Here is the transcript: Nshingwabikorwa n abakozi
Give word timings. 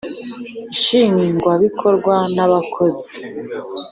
Nshingwabikorwa 0.73 2.13
n 2.33 2.37
abakozi 2.45 3.11